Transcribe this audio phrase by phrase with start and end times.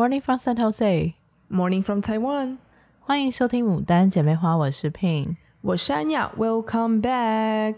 [0.00, 1.14] Morning from San Jose,
[1.50, 2.56] Morning from Taiwan。
[3.00, 6.32] 欢迎收听《牡丹姐妹花》，我是 Pin，我是安雅。
[6.38, 7.74] Welcome back。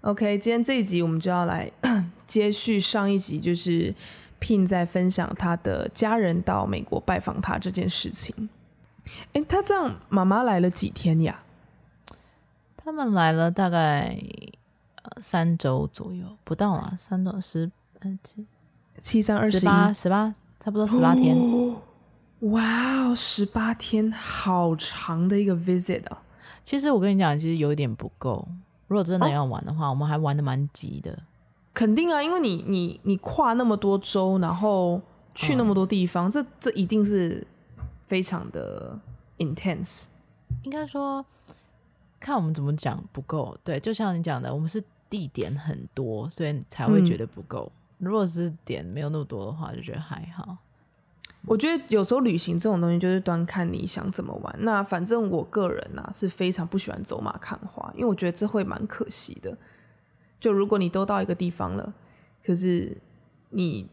[0.00, 1.70] OK，今天这一集我们就要来
[2.26, 3.94] 接续上一集，就是
[4.40, 8.48] Pin 在分享他的家人到美国拜访他这件事情。
[9.34, 11.42] 哎，他这样妈妈来了几天呀？
[12.78, 14.16] 他们来了大概
[15.20, 17.70] 三周左右，不到啊，三周十
[18.22, 18.46] 七
[18.96, 21.36] 七三二十十八十八，差不多十八天。
[21.36, 21.76] 哦、
[22.40, 26.22] 哇哦，十八天，好长的一个 visit 啊！
[26.62, 28.48] 其实我跟你讲，其实有一点不够。
[28.88, 31.18] 如果真的要玩的话，哦、我们还玩的蛮急的。
[31.74, 34.98] 肯定啊，因为你你你跨那么多州，然后
[35.34, 37.46] 去那么多地方，嗯、这这一定是
[38.06, 38.98] 非常的
[39.36, 40.06] intense。
[40.62, 41.22] 应该说。
[42.20, 47.70] 看我们怎么讲不够，对，就像你讲的，我们是地点很多，所以才会觉得不够。
[47.70, 50.58] 嗯、如果是点没有那么多的话，就觉得还好。
[51.46, 54.56] 我觉得有时候旅行这种东西就是端看你想怎么玩。
[54.60, 59.56] 那反正我个人呢、啊、是非常不喜欢走马看花，因为我觉得这会蛮可惜的。
[60.38, 61.92] 就如果你都到一个地方了，
[62.44, 62.96] 可是
[63.50, 63.88] 你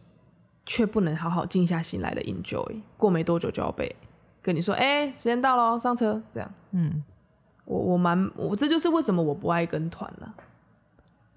[0.66, 3.96] 却不能好好静下心来的 enjoy，过没多久就要被
[4.42, 7.04] 跟你说：“哎、欸，时间到了，上车。”这样，嗯。
[7.66, 10.36] 我我蛮我这就是为什么我不爱跟团了。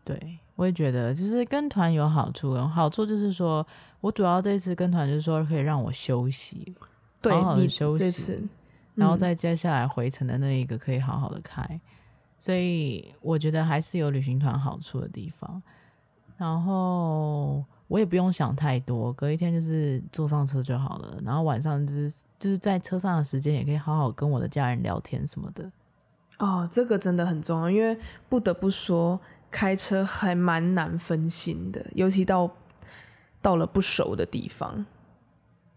[0.03, 3.66] 对，我也觉得，就是跟团有好处，好处就是说
[4.00, 6.74] 我主要这次跟团就是说可以让我休息，
[7.20, 8.48] 对，好好的休息，次嗯、
[8.94, 11.80] 然后再接下来回程的那一个可以好好的开，
[12.38, 15.62] 所以我觉得还是有旅行团好处的地方。
[16.36, 25.70] 然后我也不用想太多，隔一天就是坐上车就好了，然后晚上就是就是在车上的时间也可以好好跟我的家人聊天什么的。
[26.41, 27.97] 哦，这个真的很重要，因为
[28.28, 29.19] 不得不说，
[29.55, 32.50] 开车还蛮难分心的，尤其到
[33.41, 34.84] 到了不熟的地方。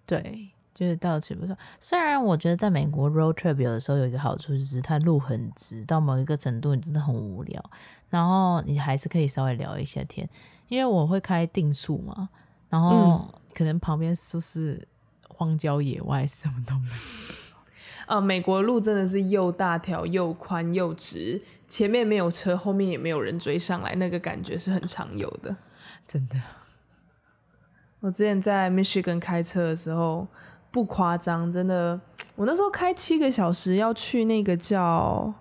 [0.04, 1.56] 对，就是到此不熟。
[1.80, 7.64] 虽然我觉得在美国 road trip 有的时候有一个好处，就是它路很直，到某一个程度你真的很无聊，
[8.10, 10.28] 然后你还是可以稍微聊一下天。
[10.70, 12.30] 因为我会开定速嘛，
[12.70, 14.88] 然后可能旁边都是
[15.30, 17.47] 荒郊野外，什么都没有。
[18.08, 25.56] 呃，美国路真的是又大条又宽又直，前面没有车，后面也没有人追上来，那个感觉是很常有的，
[26.08, 26.36] 真的。
[28.00, 30.28] 我之前在 Michigan 开车的时候，
[30.72, 32.00] 不夸张，真的，
[32.36, 35.34] 我那时候开七个小时要去那个叫，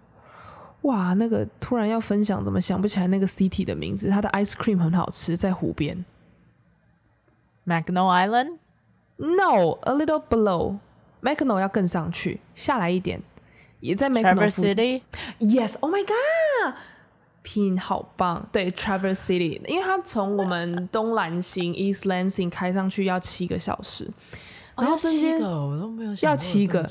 [0.83, 4.09] 哇，那个突然要分享，怎么想不起来那个 city 的名字？
[4.09, 6.05] 它的 ice cream 很好吃，在湖边。
[7.65, 10.79] Mackinac Island？No，a little below。
[11.27, 13.21] Mackinac 要更上去，下来一点，
[13.81, 15.03] 也在 Mackinac City。
[15.41, 18.49] Yes，Oh my God，Pin 好棒。
[18.53, 24.09] 对，Traverse City，因为它从我们东兰行 East Lansing 开上去要七个小时，
[24.77, 25.41] 然后中间
[26.23, 26.89] 要七个，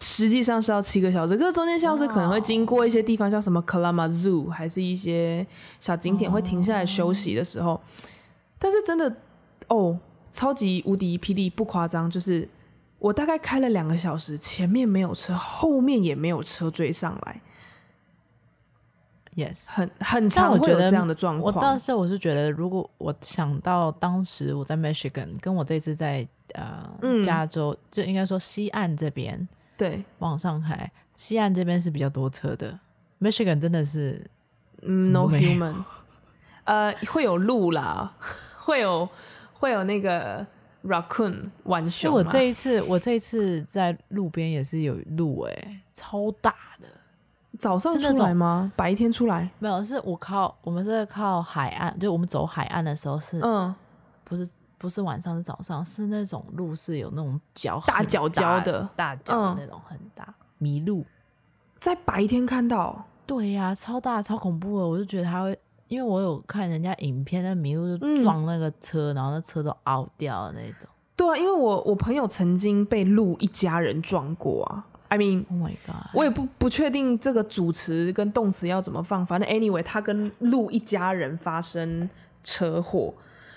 [0.00, 5.46] 实际上是要七个小时，可是中间像是可能会经过一些地方，像什么 Kalamazoo，还是一些
[5.78, 7.80] 小景点会停下来休息的时候，
[8.58, 9.14] 但是真的
[9.68, 9.96] 哦，
[10.28, 12.48] 超级无敌霹雳，不夸张，就是。
[13.02, 17.40] 我大概开了两个小时，前面没有车，后面也没有车追上来。
[19.34, 21.52] Yes，很很常会有这样的状况。
[21.52, 32.78] 我当时我是觉得，如果我想到当时我在 Michigan，跟我这次在呃、嗯、加州，就应该说西岸这边，对，往上海，西岸这边是比较多车的。
[33.20, 34.24] Michigan 真的是
[34.80, 35.74] no human，
[36.62, 38.14] 呃，会有路啦，
[38.62, 39.08] 会有
[39.54, 40.46] 会有那个。
[40.84, 46.88] Raccoon 浣熊，我这一次，我这一次在路边也是有鹿哎，超大的。
[47.58, 48.72] 早上出来吗？
[48.74, 49.48] 白天出来？
[49.58, 53.72] 没有，是我靠，我们是靠海岸，就我们走海岸的时候是，嗯，
[54.24, 54.48] 不是
[54.78, 61.04] 不是晚上是早上，是那种鹿是有那种脚大脚脚的大脚的那种很大麋鹿，
[61.78, 65.56] 在白天看到，对呀，超大超恐怖的，我就觉得它会。
[65.92, 70.88] 因为我有看人家影片，那麋鹿就撞那个车，嗯、然后那车都凹掉的那种。
[71.14, 74.86] 对啊，因为我我朋友曾经被鹿一家人撞过啊。
[75.08, 82.08] I mean，Oh my God，我也不不确定这个主词跟动词要怎么放，反正 anyway，他跟鹿一家人发生
[82.42, 83.12] 车祸，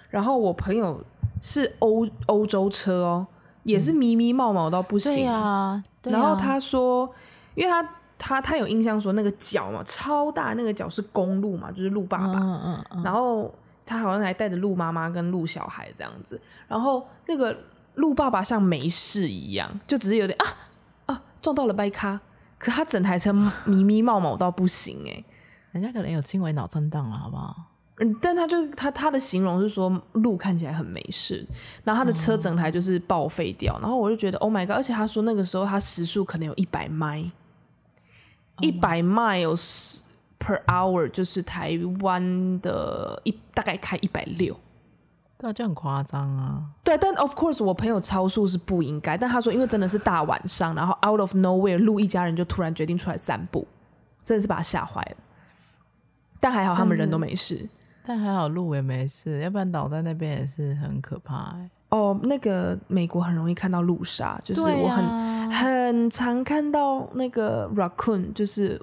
[0.10, 1.02] 然后我朋友
[1.40, 3.28] 是欧欧洲车哦，
[3.64, 5.14] 也是咪咪冒冒到不行。
[5.16, 7.10] 对啊，对啊，然后他说，
[7.54, 7.90] 因为他。
[8.18, 12.40] 他他有印象说那个角嘛，超大，那个角是公鹿嘛，就是鹿爸爸。
[12.40, 13.04] 嗯嗯嗯。
[13.04, 13.54] 然后
[13.86, 16.40] 他好像还带着鹿妈妈跟鹿小孩这样子。
[16.68, 17.58] 然后那个
[17.96, 20.46] 鹿爸爸像没事一样，就只是有点啊
[21.08, 22.20] 啊撞到了掰咖。
[22.58, 23.34] 可他整台车
[23.66, 25.26] 咪咪冒冒到不行哎、欸，
[25.74, 27.54] 人家可能有轻微脑震荡了，好不好？
[27.98, 31.46] 嗯，但他就他他的形容是说路看起来很没事，
[31.84, 34.78] 然后他的车整台就是报废掉，嗯、然后我就觉得 Oh my god！
[34.78, 37.24] 而且他说那个时候他时速可能有一百迈，
[38.60, 40.00] 一百 miles
[40.40, 44.56] per hour 就是台湾的一大概开一百六，
[45.38, 46.64] 对啊，就很夸张啊。
[46.84, 53.68] 对，但 of course 我朋友超速是不应该，但他说因为真的是大晚上，然后 out of nowhere 路一家人就突然决定出来散步，
[54.24, 55.18] 真的是把他吓坏了。
[56.40, 57.68] 但还好他们人都没事。
[58.08, 61.58] 但还好路也没事，要不然倒在那边也是很可怕。
[61.90, 68.82] 哦，那个美国很容易看到路杀，就是我很、啊、很常看到那个 raccoon，就是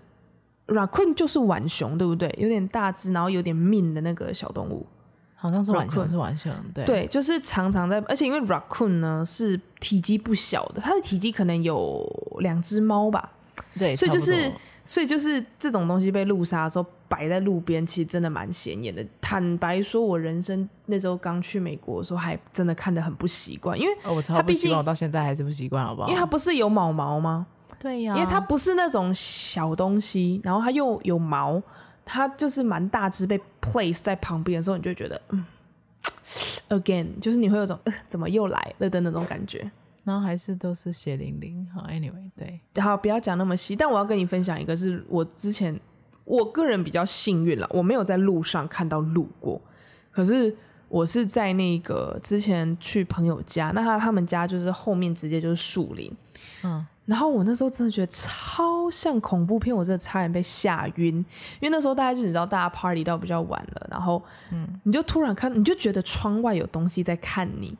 [0.68, 2.32] raccoon 就是浣熊，对不对？
[2.38, 4.86] 有点大只，然后有点命的那个小动物，
[5.34, 6.84] 好像是浣熊，是浣熊，对。
[6.84, 12.04] 对，就是常常在，而且因为 raccoon 呢是体积不小的，它的体积可能有
[12.38, 13.32] 两只猫吧，
[13.78, 14.50] 对，所以就是。
[14.84, 19.06] 所以就是这种东西被路杀的时候摆在路边，其实真的蛮显眼的。
[19.20, 26.08] 坦白说，我人生那时候刚去美国的时候，还真的看得很不习惯，因为哦、我超不习惯，我到现在还是不习惯，好不好？
[26.08, 27.46] 因为它不是有毛毛吗？
[27.78, 31.62] 对呀、啊，因为它不是那种小东西，然后它又有毛，
[32.06, 35.44] 它就是蛮大只，被 place 在旁边的时候，你就会觉得，嗯
[36.70, 39.70] ，again，就是你会有种呃，怎么又来了的那种感觉。
[40.04, 41.64] 然后还是都是血淋淋。
[41.72, 43.76] 好，anyway，对，好，不要讲那么细。
[43.76, 45.78] 但我要跟你分享一个，是我之前
[46.24, 49.60] 我个人比较幸运了，我没有在路上看到路过。
[50.10, 50.54] 可是
[50.88, 56.12] 我是在那个之前去朋友家，那他他们家就是后面直接就是树林，
[56.64, 61.16] 嗯，然后我那时候真的觉得超像恐怖片，我真的差点被吓晕。
[61.60, 64.22] 因为那时候大家就你知道，大家 party 到比较晚了，然后
[64.52, 67.76] 嗯，你就突然看，你就觉得窗外有东西在看你。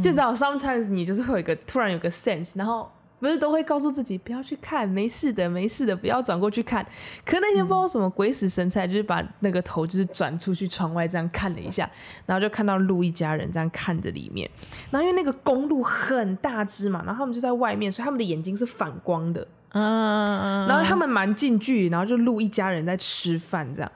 [0.00, 2.90] 就知道，sometimes 你就是会有一个突然有个 sense，然后
[3.22, 6.84] 不是都会告诉自己不要去看，没事的，没事的，不要转过去看。
[7.24, 11.88] 可那天不知道什么鬼使神差，就是把那个头就是转出去窗外这样看了一下，
[12.26, 14.50] 然后就看到鹿一家人这样看着里面。
[14.90, 19.46] 然后因为那个公路很大只嘛，然后他们就在外面，所以他们的眼睛是反光的。
[19.68, 23.92] 嗯，然后他们蛮近距离，然后就鹿一家人在吃饭这样。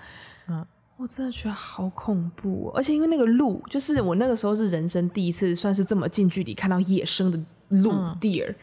[0.46, 0.64] 嗯。
[0.98, 7.38] 我真的觉得好恐怖哦，而且因为那个鹿，就是我那个时候是人生第一次，算是这么近距离看到野生的
[7.68, 8.54] 鹿 deer，嗯，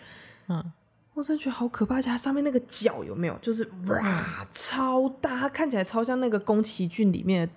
[1.13, 7.53] 我真的觉得好可怕，而且它上面那个角有没有，就是哇，超大，它看起来超像那个宫崎骏里面的。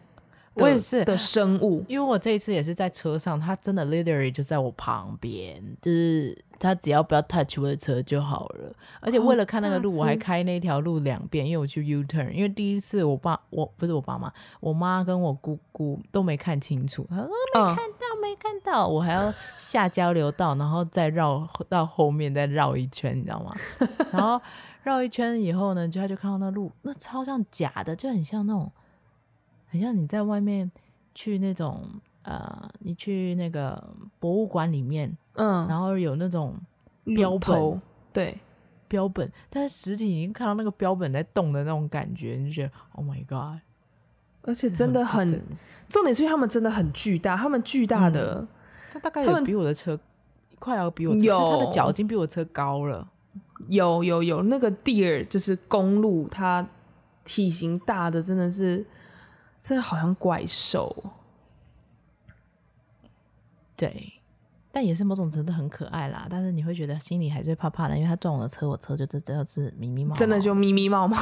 [0.56, 8.74] 我也是的生物，因为我这一次也是在车上，它真的 literally 就在我旁边，就是它只要不要 touch 我的车就好了。
[9.00, 12.30] 而且为了看那个路，我还开那条路两遍，因为我去 U turn。
[12.30, 23.54] 因为第一次我爸我不是我爸妈，我妈跟我姑姑都没看清楚，她说没看到没看到，我还要下交流道，然后再绕到后面再绕一圈，你知道吗？
[24.12, 24.40] 然后
[24.82, 28.70] 绕一圈以后呢，就他就看到那路，那超像假的，就很像那种。
[29.68, 30.70] 很像你在外面
[31.12, 31.82] 去那种
[32.22, 36.54] 呃，你去那个博物馆里面，嗯，然后有那种
[37.04, 38.38] 标本，对，
[38.86, 43.60] 标本，但是实际已经看到那个标本在动的那种感觉，你就觉得 Oh my God！
[44.46, 45.42] 而且真的很，
[45.90, 48.48] 重点是因为他们真的很巨大，他们巨大的，嗯、
[48.92, 49.98] 他大概有比我的车
[50.58, 51.50] 快要比我车，有。
[51.50, 53.06] 他的脚已经比我车高了，
[53.68, 56.66] 有有有，那个 deer 就是公路，它
[57.24, 58.86] 体型大的真的是。
[59.58, 60.94] 真的好像怪兽，
[63.74, 64.12] 对，
[64.76, 66.26] 但也是某种程度很可爱啦。
[66.28, 71.16] 但是你会觉得心里还是怕怕的，因为他撞我的车，我车就真的是咪咪冒冒， 真的就咪咪冒冒。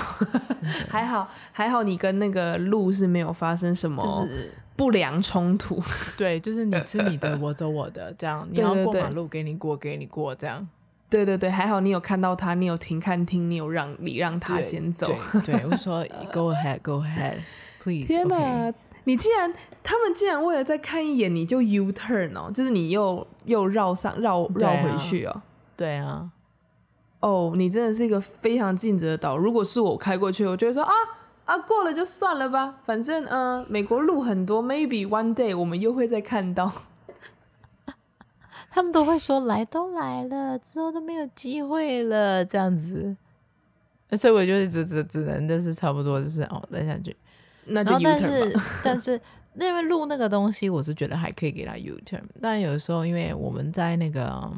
[0.89, 4.27] 还好还好，你跟那个路是没有发生什么
[4.75, 5.81] 不良冲突。
[6.19, 10.67] 对，就是你吃你的，我走我的，这样你要过马路给你过，给你过，这样。
[11.09, 15.07] 对对对，还好你有看到他，你有停看听，你有让你让他先走。
[15.45, 17.37] 对，对，我说 Go ahead, Go ahead。
[18.05, 18.35] 天哪
[18.73, 18.75] ！Okay.
[19.05, 25.43] 你既然，他们竟然为了再看一眼，你就 U turn 哦，就是你又又绕上绕绕回去哦。
[25.77, 26.31] 对啊，
[27.21, 29.37] 哦，oh, 你真的是一个非常尽责的导。
[29.37, 30.93] 如果是我开过去，我就会说啊
[31.45, 36.73] 啊，过了就算了吧，反正嗯、呃，美国路很多，maybe one day 我们又会再看到。
[38.71, 43.17] 他们都会说来都来了，之后都没有机会了，这样子。
[44.13, 47.17] 所以我就是只只只能就是差不多就是哦，再下去。
[47.67, 48.01] 那就 U turn。
[48.01, 49.21] 但是， 但是
[49.55, 52.23] 因为录那个东西，我是觉得还可以给他 U turn。
[52.41, 54.51] 但有的时候，因为我们在那个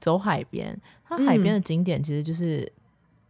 [0.00, 2.70] 走海边，它海边的景点其实就是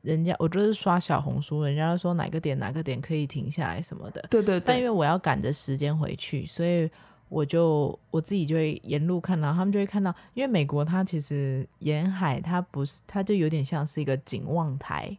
[0.02, 4.24] 人家，嗯、我就是刷小红书，人家都说哪个点哪个点可以停下来什么的。
[4.30, 4.62] 对对对。
[4.64, 6.88] 但因为我要赶着时间回去，所以
[7.28, 15.16] 我就我自己就会沿路看到，他们就会看到，因为美国它其实沿海它不是，它就有点像是一个景望台。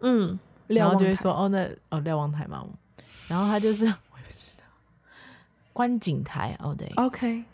[0.00, 0.38] 嗯。
[0.68, 2.66] 然后就会说哦，那哦瞭望台嘛。
[3.28, 4.64] 然后他就是，我也不知道，
[5.72, 7.44] 观景台哦，对，OK，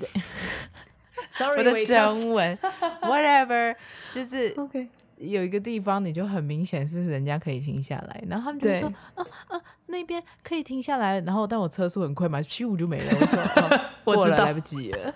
[0.00, 0.08] 对，
[1.30, 2.58] Sorry，我的中文，
[3.02, 3.74] whatever，
[4.14, 15.14] 就是 OK，有一个地方你就很明显是人家可以停下来，然后他们就说，啊啊，那边可以停下来，然后但我车速很快嘛，咻就没了，我说， 啊、我知道，来不及了，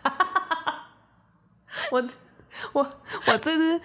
[1.92, 2.02] 我
[2.72, 2.82] 我
[3.26, 3.80] 我这次，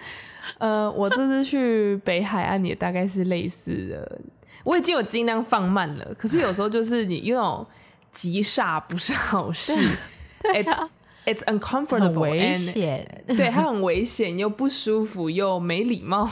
[0.58, 4.20] 呃，我这次去北海岸也大概是类似的。
[4.62, 7.66] 我已经有尽量放慢了，可是有时候就是你那种
[8.10, 9.72] 急刹不是好事
[10.42, 10.88] ，it's
[11.26, 16.28] it's uncomfortable，很危险，对，它很危险又不舒服又没礼貌。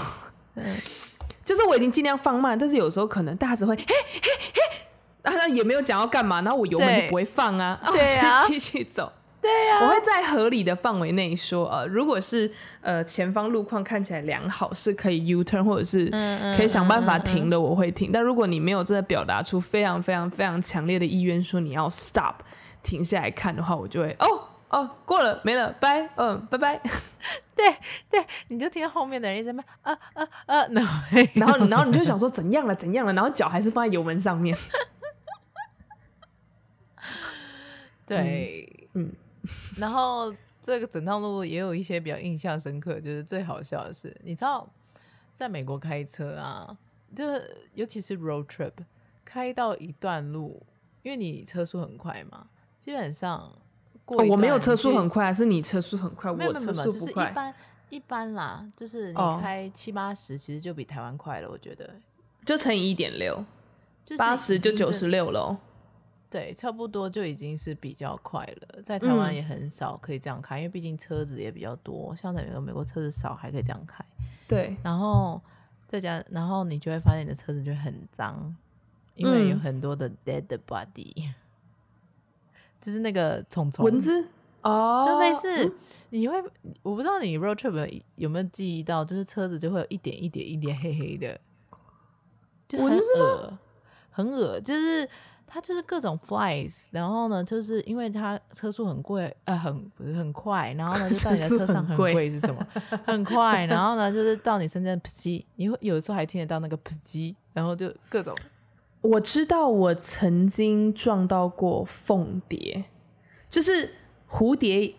[1.44, 4.60] 就是我已经尽量放慢，但是有时候可能大家只会嘿嘿嘿，
[5.22, 9.12] 然后也没有讲要干嘛，然后我油门就不会放啊，对啊，继续走。
[9.42, 12.48] 对呀、啊，我会在合理的范围内说，呃，如果是
[12.80, 16.08] 呃前方路况看起来良好，是可以 U turn 或者是
[16.56, 18.06] 可以想办法停的，我会停。
[18.06, 22.36] 嗯嗯嗯嗯、但如果你没有真的表达出非常非常非常强烈的意愿，说你要 stop
[22.84, 24.26] 停下来看的话，我就会哦
[24.68, 26.80] 哦过了没了，拜，嗯拜拜。
[27.56, 27.74] 对
[28.08, 31.02] 对，你就听到后面的人一直在那啊啊啊，然后
[31.34, 34.56] 然后然后你就想说怎样了怎样了，然后脚还是放在油门上面。
[38.06, 39.12] 对，嗯。
[39.42, 40.32] 嗯然后
[40.62, 44.68] 这个整趟路也有一些比较印象深刻，就是最好笑的是，你知道，
[45.34, 46.78] 在美国开车啊，
[47.16, 48.72] 就是尤其是 road trip，
[49.24, 50.64] 开到一段路，
[51.02, 52.46] 因为你车速很快嘛，
[52.78, 53.52] 基本上
[54.04, 57.54] 过、哦、我没有车速很快，是你车速很快，我车速不快，就是、一般
[57.90, 61.90] 一般啦，就是你开七八十，其实就比台湾快了，我觉得，
[62.46, 63.44] 就乘以一点六，
[64.16, 65.58] 八十就九十六了。
[66.32, 68.82] 对，差不多就已经是比较快了。
[68.82, 72.16] 在台湾也很少可以这样开，嗯、因为毕竟车子也比较多。
[72.16, 74.02] 像在美国，美国车子少，还可以这样开。
[74.48, 75.38] 对，然后
[75.86, 78.56] 再加，然后你就会发现你的车子就很脏，
[79.14, 81.34] 因为有很多的 dead body， 嗯、
[82.80, 84.28] 就是那个虫虫蚊子
[84.62, 85.74] 哦，就类似、嗯、
[86.08, 86.42] 你会，
[86.82, 91.38] 我不知道你 road trip 有没有记忆到，就是车子就会有一点一点一点黑黑的，
[92.66, 93.58] 就很恶，
[94.10, 95.06] 很恶，就是。
[95.54, 102.66] 它就是各种 flies，然后呢，就是因为它车速很贵，呃，很很快，然后呢，就到你的车上很贵 是什么？
[103.04, 108.34] 很快，然后呢，就是到你身边扑叽，你会有时候还听得到那个扑叽，然后就各种。
[109.02, 112.84] 我知道我曾经撞到过凤蝶，
[113.50, 113.92] 就是
[114.30, 114.94] 蝴蝶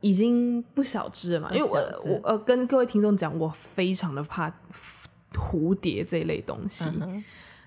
[0.00, 1.76] 已经不小只了嘛，因为我
[2.10, 4.52] 我呃跟各位听众讲，我非常的怕
[5.34, 6.86] 蝴蝶这一类东西。
[7.00, 7.22] 嗯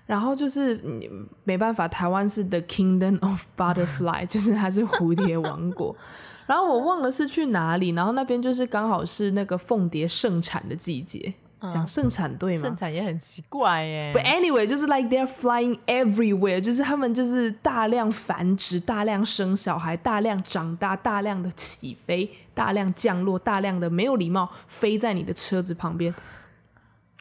[0.08, 1.06] 然后就是你
[1.44, 5.94] 没办法，台湾是 The Kingdom of Butterfly， 就是它是蝴蝶王国。
[6.48, 12.62] 然后我忘了是去哪里，然后那边就是刚好是那个凤蝶盛产的季节，嗯、讲盛产对吗？
[12.62, 14.14] 盛产也很奇怪耶。
[14.16, 26.14] But anyway，就是 like they're flying everywhere，就是他们就是大量繁殖、大量生小孩、大量长大、大量的起飞、大量降落、大量的没有礼貌飞在你的车子旁边。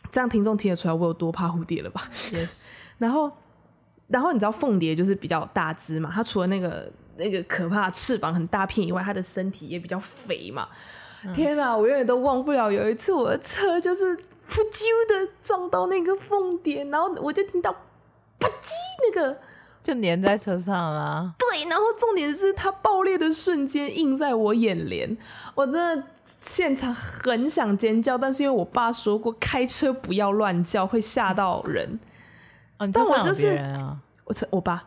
[0.10, 2.62] 这样听众听得出来我有多怕蝴蝶了吧？Yes。
[2.97, 3.31] 然后，
[4.07, 10.67] 然后你知道凤蝶就是比较大只嘛，它除了那个那个可怕的翅膀很大片以外，它的身体也比较肥嘛。
[11.23, 17.71] 嗯、天哪，我永远都忘不了有一次我的车就是噗啾的撞到那个凤蝶，然后我就听到
[18.39, 18.69] 啪叽
[19.07, 19.37] 那个
[19.83, 21.33] 就粘在车上了。
[21.37, 25.17] 对，然后重点是它爆裂的瞬间映在我眼帘，
[25.55, 31.99] 我真的现场很想尖叫，但是因为我爸说过开车不要乱叫，会吓到人。
[32.77, 33.60] 哦、但我就是
[34.24, 34.84] 我，我爸，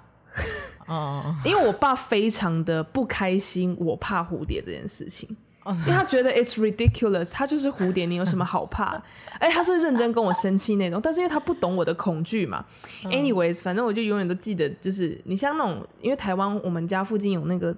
[0.87, 5.29] 哦， 因为我爸非常的不开心，我怕蝴蝶这件事情，
[5.67, 8.95] 因为他觉得 it's ridiculous，他就是蝴蝶，你有什么好怕？
[9.41, 12.65] 哎、欸，他是认真跟我生气那种，但是因为他不懂我的恐惧嘛。
[13.05, 17.75] Anyways，反正我就永远都记得，就是你像那种，因为台湾我们家附近有那个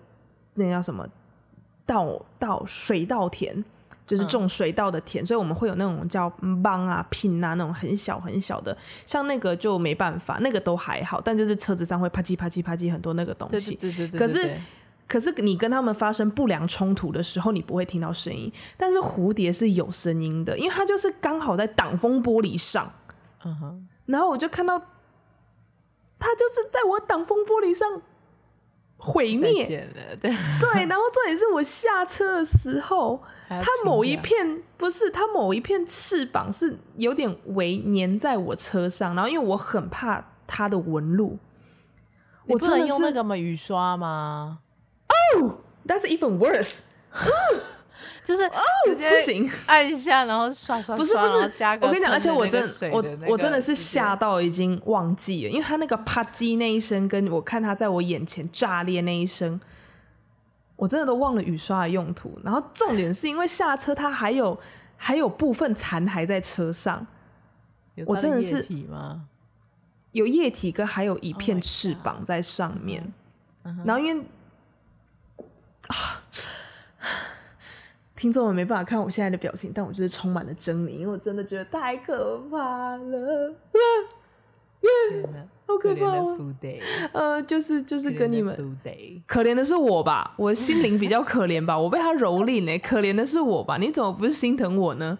[0.54, 1.08] 那叫什么
[1.86, 3.64] 稻稻水稻田。
[4.04, 13.76] 就是种水稻的田，嗯、所以我们会有那种叫芒啊、拼啊那种很小很小的，像那个就没办法，那个都还好，但就是车子上会啪叽啪叽啪叽很多那个东西。
[13.76, 14.60] 对对对，对，对，对，可是
[15.08, 22.92] 可是你跟他们发生不良冲突的时候，你不会听到声音，但是蝴蝶是有声音的，因为它就是刚好在挡风玻璃上。
[23.44, 23.88] 嗯哼。
[24.06, 24.78] 然后我就看到
[26.18, 28.02] 它就是在我挡风玻璃上
[28.96, 29.64] 毁灭。
[29.66, 29.88] 对
[30.20, 33.22] 对，然后重点是我下车的时候。
[33.60, 41.38] 它某一片不是，它某一片翅膀是有点围粘在我车上，然后因为我很怕它的纹路，
[42.46, 44.60] 我不能用那个嘛雨刷吗？
[45.08, 46.84] 哦、oh,，That's even worse。
[48.24, 48.48] 就是
[48.86, 51.34] 直接不行，按一下然后刷刷刷，不是不是，
[51.80, 59.60] 我跟你讲，而且我真我我真的是吓到已经忘记了，因为他那个啪叽那一声，跟我看他在我眼前炸裂那一声，
[60.82, 62.36] 我真的都忘了雨刷的用途。
[62.42, 64.58] 然后重点是因为下车，它还有
[64.96, 67.06] 还有部分残骸在车上，
[68.04, 68.66] 我真的是
[70.10, 73.12] 有液体跟还有一片翅膀在上面
[73.62, 74.24] ，oh、然后因为
[75.86, 76.20] 啊。
[78.14, 83.52] 听众们没办法看我现在的表情，但我就是充满了狰狞，因为我真的觉得太可怕了，
[85.66, 86.22] 好可怕、啊！
[87.12, 88.54] 呃，就是就是跟你们
[89.26, 93.78] 可怜的是我吧，我心灵比较可怜吧， 我被他蹂躏呢，可怜的是我吧？
[93.78, 95.18] 你怎么不是心疼我呢？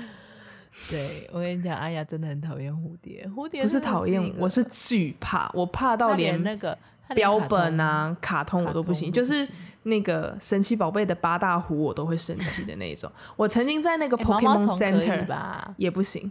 [0.90, 6.76] 对，我跟你讲，阿雅真的很讨厌蝴蝶，蝴蝶不是讨厌，我是惧怕，我怕到连那个
[7.14, 9.48] 标本啊、卡通我都不行，不行就是。
[9.84, 13.10] 那个神奇宝贝的八大湖我都会生气的那种。
[13.36, 16.30] 我曾经在那个 Pokemon Center 吧，也不行。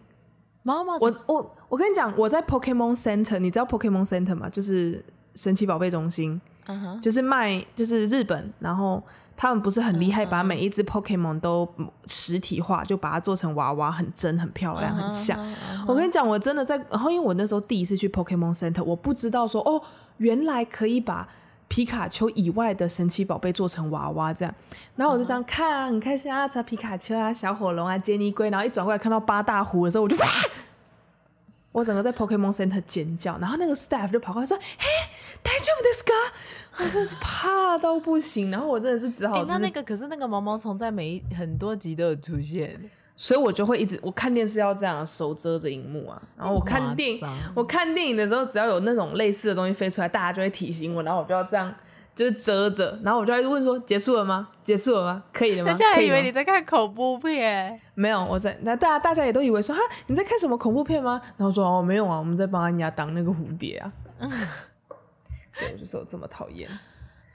[0.68, 4.50] 毛毛我我我跟你讲，我在 Pokemon Center，你知道 Pokemon Center 吗？
[4.50, 5.02] 就是
[5.34, 7.00] 神奇宝贝中心，uh huh.
[7.00, 9.02] 就是卖就是日本，然后
[9.38, 11.66] 他们不是很厉害，把每一只 Pokemon 都
[12.06, 15.40] 实体化，就把它做成娃娃，很真、很漂亮、很像。
[15.40, 15.86] Uh uh huh.
[15.88, 19.82] 我跟你讲，我真的在，然后因为我那时候第一次去 Pokemon Center，我不知道说哦，
[20.18, 21.26] 原来可以把。
[21.69, 24.55] 皮卡丘以外的神奇宝贝做成娃娃这样，
[24.95, 30.17] 然后我就这样看啊，很开心啊，查皮卡丘啊，小火龙啊，杰尼龟，然后一转过来看到八大湖的时候，我就，
[31.73, 34.87] 我整个在 Pokemon Center 尖叫，然后那个 staff 就跑过来说：“嘿，
[35.43, 36.13] 大丈夫ですか？”
[36.85, 42.75] 我真的是怕到不行，然后我真的是只好、就是，那那个可是那个毛毛虫在每一很多集都有出现。
[43.20, 51.74] 所以我就会一直我看电视要这样手遮着荧幕啊，然后我看电影，我看电影的时候，只要有那种类似的东西飞出来，大家就会提醒我，然后我就要这样
[52.14, 54.50] 就是遮着，然后我就会问说结束了吗？
[54.62, 55.24] 结束了吗？
[55.34, 55.72] 可以了吗？
[55.72, 61.20] 大家还以为你在看恐怖片，没有，我在那大家大家也都以为说哈你在看什么恐怖片吗？
[61.38, 63.92] 然后说哦没有啊，我们在帮人家当那个蝴蝶啊。
[65.60, 66.70] 对，我就说这么讨厌。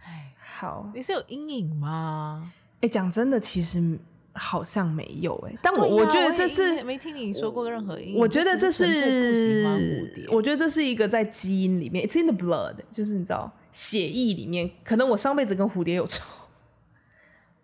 [0.05, 2.53] 哎，好，你是有阴影吗？
[2.83, 3.99] 哎，讲真的，其实。
[4.35, 8.17] 好像没有哎、欸，但我我觉得这是没，没听你说过任何音。
[8.17, 16.25] 我觉得这是，我觉得这是一个在基因里面，It's in the blood，就是你知道血液里面，可能我上辈子跟蝴蝶有仇。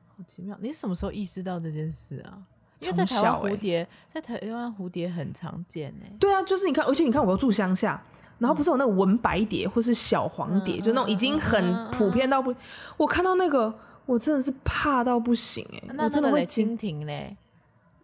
[0.08, 2.36] 好奇妙，你什么时候意识到这件事啊？
[2.80, 6.16] 因为在台湾蝴蝶，欸、在台湾蝴蝶很常见哎、欸。
[6.20, 8.02] 对啊，就是你看，而且你看，我又住乡下，
[8.38, 12.54] 然后不是有那个文白蝶或是小黄蝶，嗯、就那种已经很普遍到不，
[12.98, 13.74] 我看到那个。
[14.08, 15.94] 我真的是怕到不行哎、欸！
[16.02, 17.36] 我真的会蜻蜓嘞，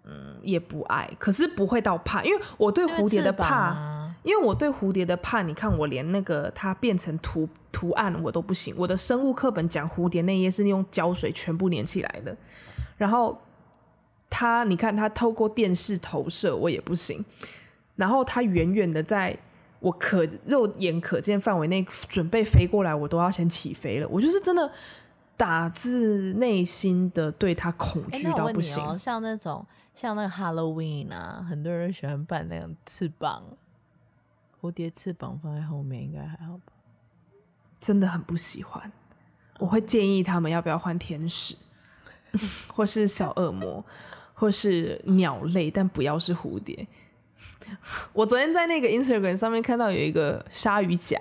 [0.05, 8.75] 嗯，也不爱，可是不会到怕，因为我对蝴蝶的怕，因为，因为我对蝴蝶的怕，你看我连那个它变成图图案我都不行。
[8.77, 12.37] 我的生物课本讲蝴蝶那页是用胶水全部粘起来的，
[12.99, 13.41] 然后
[14.29, 17.25] 它，你看它透过电视投射我也不行，
[17.97, 19.35] 然后它远远的在
[19.81, 24.09] 我可肉眼可见范围内准备飞过来，我都要先起飞了。
[24.09, 24.71] 我就是真的。
[25.37, 28.99] 打自内心的对他恐惧到不行。
[28.99, 33.43] 像那种像那个 Halloween 啊，很多人喜欢扮那种翅膀，
[34.61, 36.73] 蝴蝶翅膀放在后面应该还好吧？
[37.81, 38.91] 真的很不喜欢。
[39.59, 41.57] 我会建议他们要不要换天使，
[42.73, 43.85] 或是小恶魔，
[44.35, 46.87] 或是鸟类，但不要是蝴蝶。
[48.13, 51.19] 我昨天在那个 Instagram 上面看到有一个鲨鱼夹。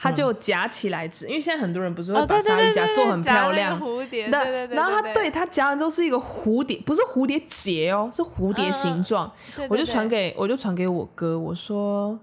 [0.00, 9.30] 它就夹起来只，因为现在很多人不是会把鲨鱼夹做很漂亮，蝴蝶，对对对，然后他对他夹完之后是一个蝴蝶，不是蝴蝶结哦，是蝴蝶形状。
[9.68, 12.16] 我就传给我就传给我哥，我说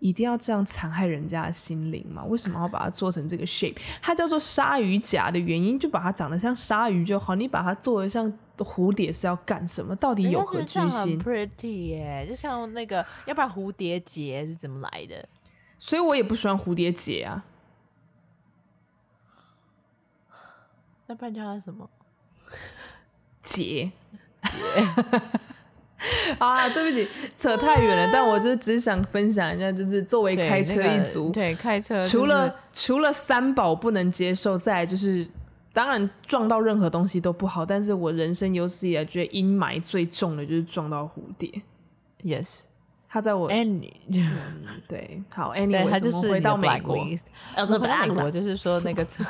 [0.00, 2.22] 一定要这样残害人家的心灵吗？
[2.24, 3.76] 为什么要把它做成这个 shape？
[4.02, 7.34] 它叫做鲨鱼夹的原因，就把它长得像鲨鱼就好。
[7.34, 9.96] 你把它做的像蝴蝶是要干什么？
[9.96, 15.26] 到底有何居心？Pretty 耶，就像那个，要不然蝴蝶结是怎么来的？
[15.84, 17.44] 所以我也不喜欢蝴蝶结啊，
[21.08, 21.90] 那不然叫它什么？
[23.42, 23.90] 结
[24.44, 24.80] 结
[26.38, 28.08] 啊，对不起，扯太远了。
[28.12, 35.26] 但我就只想分享一下，就是作为开车一族，对，开车、就是，除了除了三宝不能接受，再来就是
[35.72, 37.66] 当然撞到任何东西都不好。
[37.66, 41.50] 但是我人生有史以来觉得阴霾最重的就是撞到蝴蝶。
[42.22, 42.60] Yes。
[43.12, 43.92] 他在我 Annie
[44.88, 49.22] 对，好 Annie，他就是回到美国，回到美国就是说那个车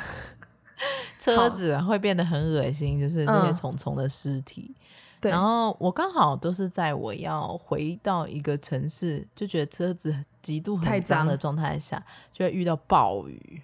[1.19, 4.73] 车子会变得很恶心，就是那些虫虫的尸体。
[5.19, 13.61] 对，然后我刚好都是在我要回到一个城市，就觉得车子极度很脏的状态下，就会遇到暴雨。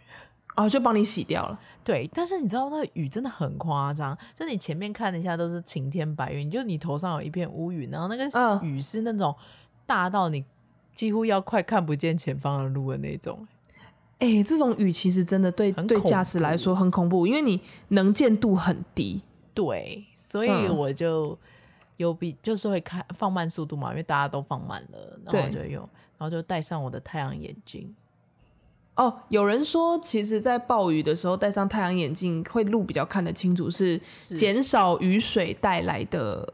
[0.58, 1.58] 哦，就帮你洗掉了。
[1.86, 9.34] 对，但是你知道那个雨真的很夸张，就你前面看了一下都是晴天白云，就你头上有一片乌云，然后那个雨是那种
[9.89, 10.45] 大到你
[10.93, 13.47] 几乎要快看不见前方的路的那种。
[14.19, 19.23] 哎、欸，这种雨其实真的对对驾驶来说很恐怖，因为你能见度很低。
[19.56, 21.36] 对，所以我就
[21.97, 25.82] 有比就是会开放慢速度嘛，因为大家都放慢了，然后就用，
[26.17, 27.95] 然后就戴上我的太阳眼镜。
[28.95, 33.97] 哦，有人说，其实，在暴雨的时候戴上太阳眼镜会路比较看得清楚，是
[34.36, 36.54] 减少雨水带来的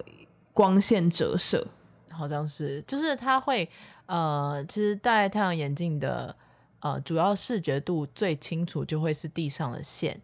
[0.53, 1.67] 光线折射。
[2.15, 3.69] 好像是，就是它会
[4.05, 6.35] 呃，其实戴太阳眼镜的
[6.79, 10.19] 呃，主要视觉度最清楚就会是地上的线，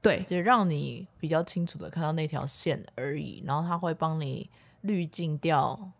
[0.00, 3.42] 对，就让你比较清楚的看到那条线而已。
[3.46, 4.50] 然后它会帮你
[4.82, 5.90] 滤镜掉，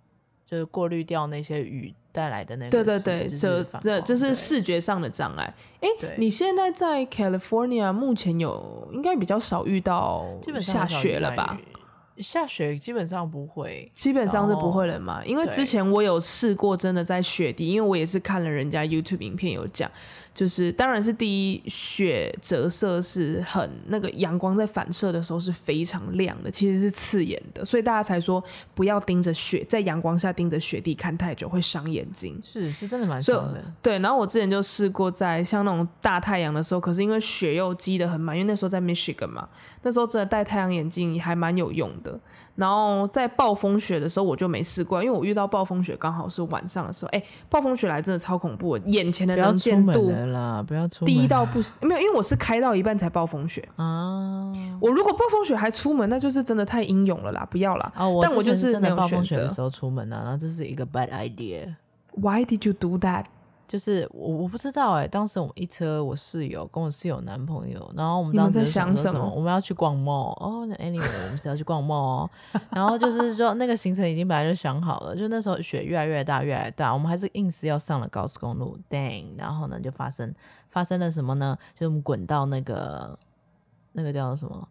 [0.46, 1.94] 就是过滤掉那些雨。
[2.14, 5.54] 带来的那个对对对，这这就是视觉上的障碍。
[5.80, 10.26] 哎，你现在在 California 目前有应该比较少遇到
[10.60, 11.58] 下雪了吧？
[12.18, 15.24] 下雪基本上不会，基本上是不会冷嘛。
[15.24, 19.90] 因为之前我有试过，真的在雪地，因为我也是看了人家 YouTube 影片有讲。
[20.34, 28.42] 就是，当然是第一，雪折射是很那个阳光在反射的时候是非常亮的，其实是刺眼的，所以大家才说
[28.74, 32.40] 不要盯着雪，在阳光下盯着雪地看太久会伤眼睛。
[32.42, 33.62] 是，是真的蛮伤的。
[33.82, 39.46] 对，然后我之前就试过在像那种大太阳的时候，可是因为雪又积得很满，因为那时候在 Michigan 嘛，
[39.82, 42.18] 那时候真的戴太阳眼镜还蛮有用的。
[42.54, 54.52] 然后在暴风雪的时候我就没试过，因为我遇到暴风雪刚好是晚上的时候，哎，暴风雪来真的超恐怖，眼前的能见度啦，不要出门，低到不行，没有，因为我是开到一半才暴风雪啊。
[54.80, 57.92] 我如果暴风雪还出门，那就是真的太英勇了啦，不要啦。
[57.94, 61.74] 啊，我但我就是真的暴风雪的时候出门啊，然后这是一个 bad idea。
[62.14, 63.24] Why did you do that？
[63.68, 69.32] 就是我我不知道哎、欸，当时我们一车，我室友跟我室友男朋友，然后我们当时在想什么？
[69.34, 70.66] 我们要去逛 mall 哦。
[70.68, 72.30] 那 anyway，我们是要去逛 mall 哦。
[72.70, 78.76] 然后就是说那个行程已经本来就想好了，就那时候雪越来越大，越来越大，我们还是硬是要上了高速公路。
[78.90, 79.38] Dang！
[79.38, 80.34] 然后呢，就发生
[80.68, 81.56] 发生了什么呢？
[81.74, 83.18] 就是我们滚到那个
[83.92, 84.68] 那个叫做什么？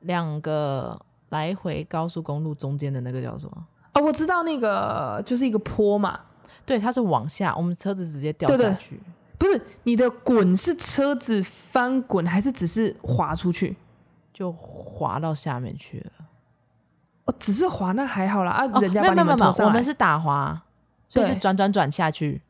[0.00, 0.96] 两个
[1.30, 3.66] 来回高速公路中间的那个叫什么？
[3.94, 6.20] 哦，我知道那个就是一个坡嘛。
[6.66, 8.60] 对，它是往下，我们车子直接掉下去。
[8.60, 8.98] 对对，
[9.38, 13.76] 不是你的滚是车子翻滚，还是只是滑出去？
[14.32, 16.10] 就滑到下面去了。
[17.26, 18.50] 哦，只是滑那还好啦。
[18.50, 20.62] 啊，人家把你们拖上来，我们是打滑，
[21.08, 22.42] 所以是转转转下去。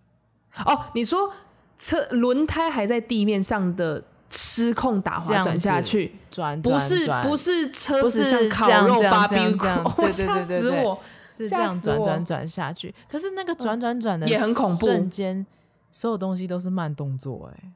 [0.65, 1.31] 哦，你说
[1.77, 11.01] 车轮胎还在地面上的失控打滑转下去，转不是不是车子像烤肉芭比 Q，吓死我！
[11.37, 15.45] 是这样转转转下去，可是那个转转转的也很恐怖，瞬间
[15.91, 17.73] 所有东西都是慢动作，哎，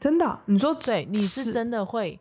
[0.00, 2.18] 真的，你说对，你是真的会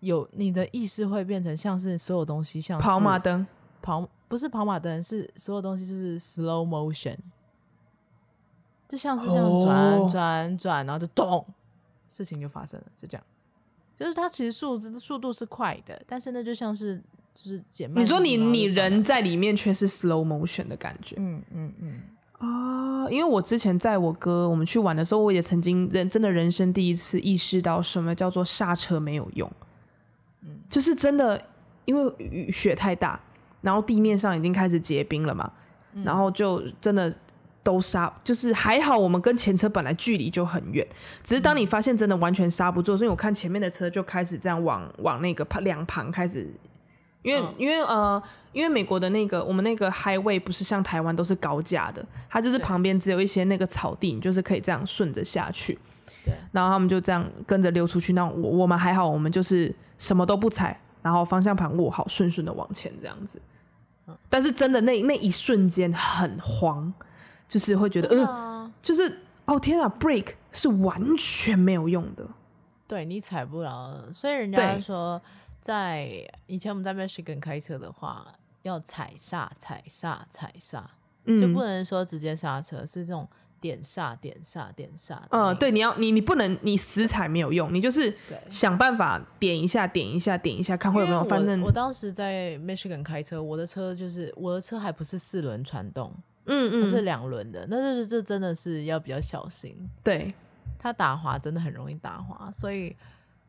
[0.00, 3.46] 有你的意识会变成像是所有东西像跑马灯，
[3.80, 7.16] 跑不是跑马灯，是所有东西就是 slow motion，
[8.88, 11.46] 就像是这样转转转，然后就咚，
[12.08, 13.24] 事情就发生了，就这样，
[13.96, 17.00] 就是它其实速速度是快的，但是那就像是。
[17.38, 18.02] 就是减慢。
[18.02, 22.00] 你说你你人在里面却是 slow motion 的感觉，嗯嗯嗯
[22.38, 29.48] 啊，因为我之前在我哥我们去玩的时候，我也曾经人真的人生第一次意识到什么叫做刹车没有用，
[30.42, 31.40] 嗯，就是真的
[31.84, 33.20] 因为雨雪太大，
[33.60, 35.48] 然后地面上已经开始结冰了嘛，
[35.92, 37.16] 嗯、然后就真的
[37.62, 40.84] 都刹，就是还好我们跟前车本来距离就很远，
[41.22, 46.52] 只是当你发现真的完全刹不住，所以我看前面的车就开始这样往往那个两旁开始。
[47.22, 55.78] 因为、嗯、因为呃，因为美国的那个我们那个 highway 不是像台湾都是高架的，它就是旁边只有一些那个草地，你就是可以这样顺着下去。
[56.24, 58.12] 对，然后他们就这样跟着溜出去。
[58.12, 63.40] 那我我们还好，我们就是什么都不踩，然后方向盘握好，顺顺的往前这样子。
[64.06, 66.92] 嗯、但是真的那那一瞬间很慌，
[67.48, 72.24] 就是会觉得嗯、呃，就是哦天啊，brake 是完全没有用的。
[72.86, 75.20] 对，你踩不了，所以人家说。
[75.60, 80.90] 在以前我们在 Michigan 开车的话，要踩刹、踩刹、踩刹，
[81.24, 83.28] 嗯、就不能说直接刹车，是这种
[83.60, 85.22] 点刹、点刹、点刹。
[85.30, 88.14] 嗯，对，你要你你不能你死踩没有用，你就是
[88.48, 91.22] 想办法点一下、点一下、点一下，看会有没有。
[91.24, 96.14] 反正我当时在 Michigan 开车，我的车就是我的车还不是四轮传动，
[96.46, 99.88] 嗯嗯，是两轮的，那就是这真的是要比较小心。
[100.02, 100.32] 对，
[100.78, 102.96] 它打滑真的很容易打滑，所以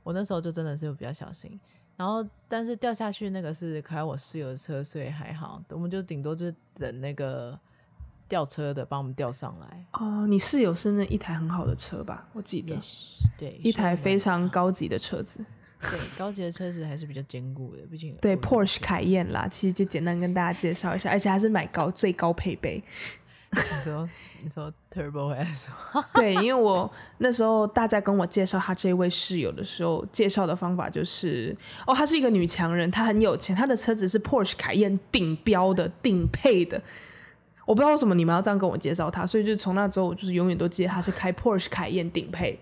[0.04, 1.60] 我那时候就真的是比较小心。
[2.00, 5.62] 然后，但是掉下去那个是开我室友的车，所以还好。
[5.68, 7.60] 我们就顶多就等那个
[8.30, 9.86] 吊车的帮我们吊上来。
[9.92, 12.26] 哦，你室友是那一台很好的车吧？
[12.32, 15.46] 我记得，yes, 对，一台非常高级的车子。
[15.82, 22.82] 对，高级的车子还是比较坚固的，毕竟对 Porsche 凯宴啦，其实就简单跟大家介绍一下，而且还是买高最高配备。
[23.52, 24.10] 你说
[24.44, 25.72] 你说 Turbo S？
[26.14, 31.56] 对，因为我那时候大家跟我介绍他这位室友的时候，介绍的方法就是，
[31.88, 36.80] 哦，她是一个女强人，她很有钱，她的车子是 Porsche 凯宴顶标的顶配的。
[37.66, 42.60] 我不知道为什么你们要这样跟我介绍她，所以就从那之后，我就是永远都记得她是开 Porsche 凯宴顶配。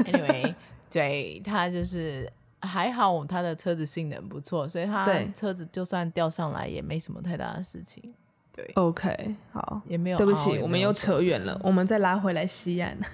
[0.00, 0.54] Anyway，
[0.90, 8.14] 对，她就是还好，她的车子性能不错，所以她车子就算掉上来也没什么太大的事情。
[8.58, 10.18] 对，OK，好，也没有。
[10.18, 12.98] 对不起，我们又扯远了，我们再拉回来西岸。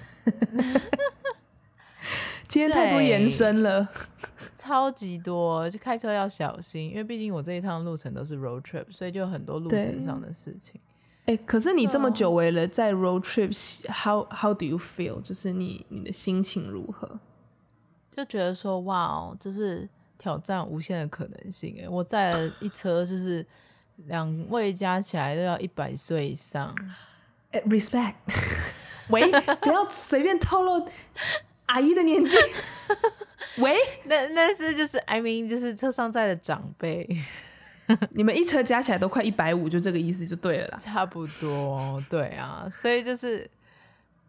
[2.47, 3.87] 今天太多延伸了，
[4.57, 10.81] 超级多，就开车要小心，因为毕竟我这一趟路程都是 road trip，所以就很多路程上的事情。
[11.25, 15.21] 哎，可是你这么久违了，在 road trip，how how do you feel？
[15.21, 17.19] 就是你你的心情如何？
[18.09, 21.77] 就觉得说，哇哦，这是挑战无限的可能性。
[21.83, 23.45] 哎，我载了一车就是。
[24.07, 26.75] 两位加起来都要一百岁以上。
[27.51, 28.15] 欸，respect。
[29.09, 29.21] 喂，
[29.61, 30.87] 不要随便透露
[31.67, 32.35] 阿姨的年纪。
[33.57, 37.07] 喂， 那那是就是 I mean 就是车上载的长辈。
[38.11, 40.77] 你们一车加起来都快一百五，就这个意思就对了啦。
[40.79, 43.49] 差不多，对啊，所以就是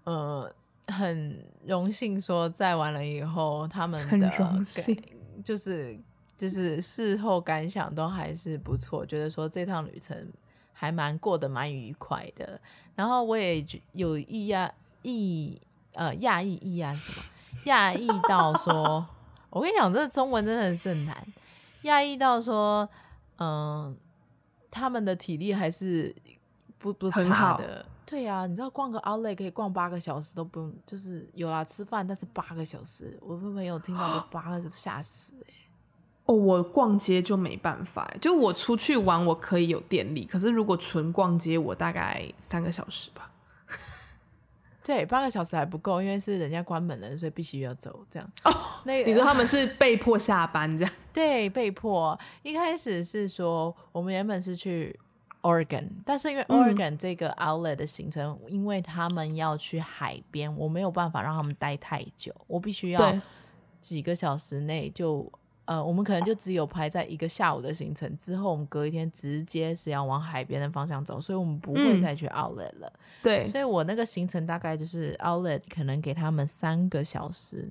[0.05, 0.55] 呃，
[0.89, 4.97] 很荣幸说载完了以后，他们的很荣幸
[5.45, 5.99] 就是。
[6.37, 10.31] 就是事后感想都还是不错，觉得说这趟旅程
[10.73, 12.61] 还蛮过得蛮愉快的。
[12.95, 14.71] 然后我也有意讶
[15.03, 15.61] 异
[15.93, 17.27] 呃讶异异啊什么
[17.65, 19.07] 讶异到说，
[19.51, 21.27] 我跟你讲，这中文真的是很难。
[21.85, 22.89] 讶异到说，
[23.37, 23.97] 嗯、呃，
[24.71, 26.15] 他们的体力还是
[26.79, 27.87] 不不差的。
[28.05, 35.66] 对呀、啊，你知道逛个 Outlet 可以逛八个小时都不用，就是有啦吃饭，但是八个小时，我朋友听到都 八个小时吓死哎、欸。
[36.27, 43.31] 哦，我逛街就没办法，就我出去玩我可以有电力，可是如果纯逛街，我大概三个小时吧。
[44.83, 48.05] 对，八个小时还不够，因为是人家关门了，所以必须要走。
[48.09, 48.53] 这样哦，
[48.85, 50.93] 那个、你说他们是被迫下班这样？
[51.13, 52.19] 对，被迫。
[52.43, 54.97] 一开始是说我们原本是去
[55.43, 63.21] Oregon，但是因为 Oregon 这个 Outlet 的行程，嗯、因为他们要去海边，我没有办法让他们待太久，我必须要
[63.81, 65.31] 几个小时内就。
[65.67, 72.87] 呃，我们可能就只有排在一个下午的行程，之后我们隔一天直接是要往海边的方向走，所以我们不会再去 Outlet 了。
[72.87, 77.69] 嗯、对，所以我那个行程大概就是 Outlet 可能给他们三个小时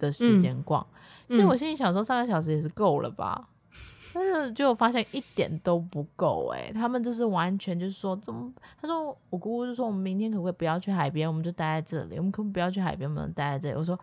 [0.00, 0.84] 的时间逛。
[1.28, 3.76] 嗯、其实我心里想说，三个小时也是够了吧，嗯、
[4.14, 8.52] 但是就发现一点都不够哎、欸，他们就是完全就是说怎么？
[8.80, 13.78] 他说我姑姑就说我们明天可不可以不要去海边，我们就待在这里，我们可不可以不要去海边，我们待在这里。
[13.78, 13.96] 我说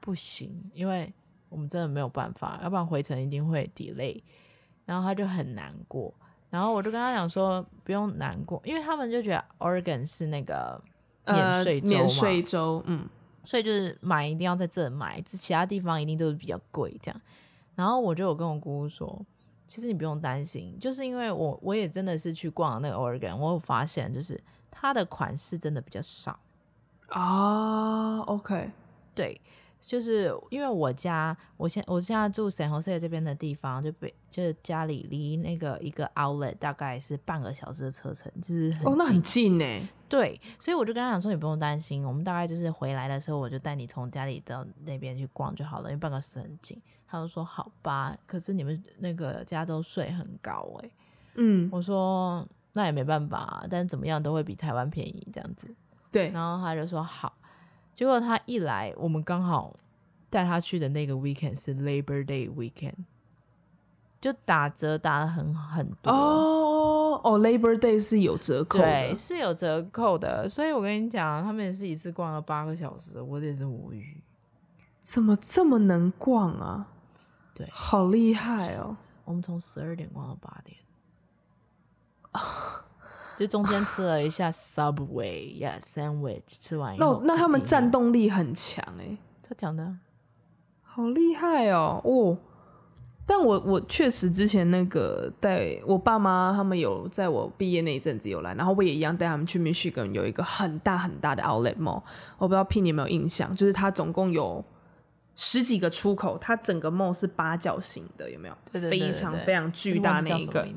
[0.00, 1.12] 不行，因为。
[1.54, 4.20] 我们真的没有办法，要不然回程一定会 delay。
[4.84, 6.12] 然后他就很难过，
[6.50, 10.78] 然后我就跟他讲说不用难过，因为他们就觉得 Oregon 是那个
[11.24, 13.08] 免税州嘛，免税州，嗯，
[13.44, 17.18] 所以就是买一定要在这买，其他地方一定都是比较贵这样。
[17.74, 19.24] 然后我就有跟我姑姑说，
[19.66, 24.38] 其实你不用担心，就是因为我我也真的是去逛那个 Oregon，我有发现就是
[24.70, 26.38] 它的款式真的比较少
[27.08, 28.20] 啊。
[28.20, 28.70] OK，
[29.14, 29.40] 对。
[29.86, 39.88] 就是因为我家，我现我现在住 San Jose 这边的地方，就被就是家里离那个一个 Outlet 大概是半个小时的车程，就是很哦，那很近呢。
[40.08, 46.80] 对，所以我就跟他讲说，你不用担心，我们大概就是回来的时候，我就带你从家里到那边去逛就好了，因为半个小时很近。
[47.06, 50.90] 他就说好吧，可是你们那个加州税很高哎。
[51.34, 55.68] 嗯，我说那也没办法，但怎么样都会比台湾便宜这样子。
[56.10, 57.32] 对，然后他就说好。
[57.94, 59.74] 结果他一来，我们刚好
[60.28, 63.04] 带他去的那个 weekend 是 Labor Day weekend，
[64.20, 70.48] 就打折打得很很多哦哦，Labor Day 是有折扣的，对，是有折扣的。
[70.48, 74.20] 所以我跟你讲，他们也是一次逛了八个小时，我也是无语，
[75.00, 76.88] 怎么这么能逛啊？
[77.54, 78.96] 对，好厉害哦！
[79.24, 80.76] 我们从十二点逛到八点
[83.38, 89.96] 就中间吃了一下 Subway 呀、yeah, sandwich，吃完以后那那他们战斗力很强哎、欸，他讲的。
[90.82, 92.00] 好厉害哦。
[92.04, 92.38] 哦！
[93.26, 102.02] 但我我确实之前那个带我爸妈他们有在我毕业那一阵子有来，然后我也一样带他们去 Michigan 有一个很大很大的 Outlet Mall，
[102.36, 104.62] 我不知道 P 你有没有印象，就是它总共有
[105.34, 108.54] 十几个出口，它整个 mall 是八角形的，有没有？
[108.70, 109.12] 对对对对对。
[109.12, 110.68] 非常非常巨大那一个。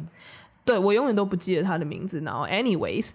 [0.67, 2.19] 对，我永远都不记得他的名字。
[2.19, 3.11] 然后，anyways，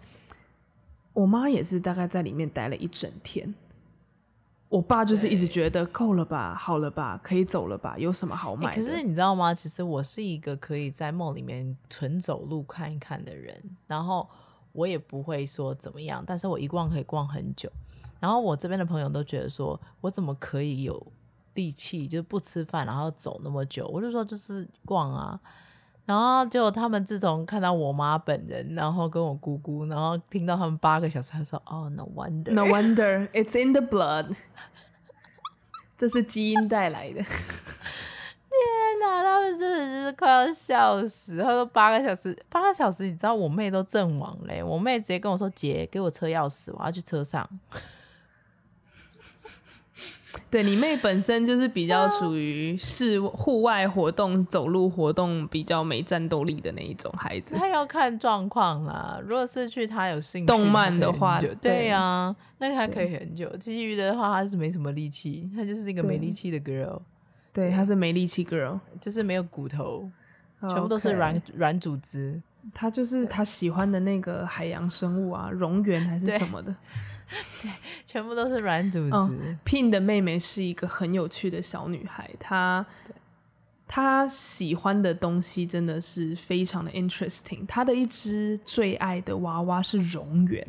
[1.12, 3.54] 我妈也是大概在里面待了一整天。
[4.70, 8.74] 我爸就是一直觉得够了吧，好了吧，可以走了吧，有什么好买？
[8.74, 9.52] 可是你知道吗？
[9.52, 14.26] 其实我是一个可以在梦里面纯走路看一看的人，然后
[14.72, 17.70] 我也不会说怎么样，但是我一逛可以逛很久。
[18.18, 21.06] 然后我这边的朋友都觉得说，我怎么可以有
[21.52, 23.86] 力气，就不吃饭然后走那么久？
[23.88, 25.38] 我就说就是逛啊。
[26.04, 34.34] 然后就他们自从看到我妈本人，然后跟我姑姑，然后听到他们八个小时，他说：“哦，no wonder，no wonder，it's in the blood，
[35.96, 37.22] 这是基因带来的。”
[38.52, 41.38] 天哪，他们真的就是快要笑死。
[41.38, 44.62] 他说八个小时，八个小时，你知道我妹都阵亡嘞。
[44.62, 47.48] 我妹直接跟我说：“姐，给我车钥匙，我要去车上。”
[50.52, 57.54] 对，你妹本身就是比较属于是户外活动、走路活动比较没战斗力的那一种孩子。
[57.54, 63.50] 她要看状况啦，如果是去她有兴趣动漫的话，对呀、啊，那她可以很久。
[63.56, 67.00] 其余的话，她是没什么力气，她就是一个没力气的 girl。
[67.50, 70.06] 对，她是没力气 girl，就是没有骨头，
[70.60, 72.42] 全部都是软软组织。
[72.72, 76.74] 她就是他喜欢的那个海洋生物啊，蝾螈还是什么的。
[77.62, 77.70] 对，
[78.06, 79.10] 全部都是软组织。
[79.14, 82.84] 嗯、Pin 的妹妹是一个很有趣的小女孩，她
[83.88, 87.66] 她喜欢的东西真的是非常的 interesting。
[87.66, 90.64] 她的一只最爱的娃娃是蝾螈，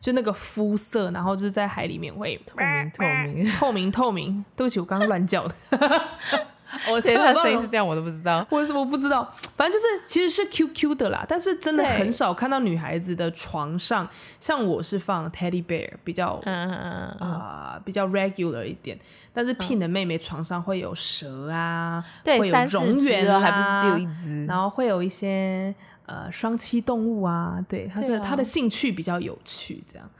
[0.00, 4.44] 就那个肤色，然后就是在海里面会透明透明透明透明。
[4.56, 5.54] 对不起，我刚刚乱叫的。
[6.90, 8.46] 我觉得他声音是这样，我都不知道。
[8.50, 9.32] 为什么我不知道？
[9.56, 11.24] 反正就是，其实是 Q Q 的啦。
[11.28, 14.08] 但是真的很少看到女孩子的床上，
[14.40, 18.98] 像我是放 Teddy Bear 比较，嗯嗯嗯啊，比较 regular 一点。
[19.32, 24.46] 但是 Pin 的妹妹床上会有蛇啊，对，会有蝾螈啊，还不是只有一只。
[24.46, 25.74] 然后会有一些
[26.06, 30.10] 呃双栖动物啊，对，他是他的兴趣比较有趣，这样。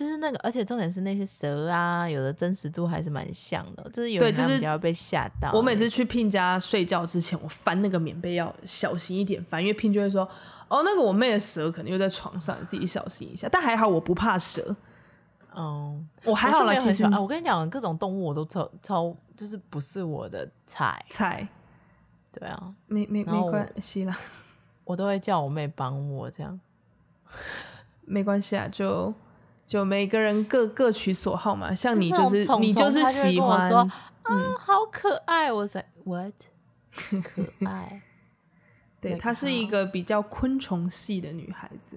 [0.00, 3.82] 就是那个，而且重点是那些蛇啊，有的真实度还是蛮像的。
[3.92, 5.52] 就是有人比较被吓到。
[5.52, 10.26] 我每次去 Pin 家睡觉之前，我翻那个棉被要小心一点翻，因为 Pin 就会说
[10.68, 14.74] ：“哦，那个我妹的蛇可能又在床上，你自己小心一下。”但还好我不怕蛇。
[15.54, 16.74] 嗯，我还好啦。
[16.76, 21.46] 其实啊，我跟你讲，各种动物我都超超，就是不是我的菜菜。
[22.32, 24.16] 对啊，没没没关系啦，
[24.84, 26.58] 我都会叫我妹帮我这样。
[28.06, 29.12] 没关系啊，就。
[29.70, 36.32] 就每个人各各取所好嘛，像你就是你就是喜欢说啊，嗯、好可爱，我在 what
[37.22, 38.02] 可爱，
[39.00, 41.96] 对，她是一个比较昆虫系的女孩子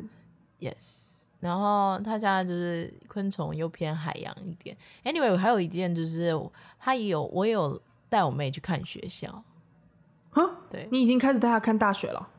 [0.59, 4.77] ，yes，然后她家就是昆虫又偏海洋一点。
[5.03, 6.31] Anyway，我还有一件就是
[6.79, 9.43] 她也有我也有带我妹去看学校，
[10.29, 12.29] 哈，对，你已经开始带她看大学了。